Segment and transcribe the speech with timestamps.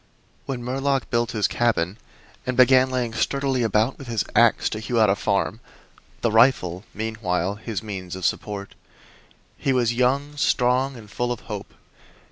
[0.47, 1.99] When Murlock built his cabin
[2.47, 5.59] and began laying sturdily about with his ax to hew out a farm
[6.21, 8.73] the rifle, meanwhile, his means of support
[9.59, 11.75] he was young, strong and full of hope.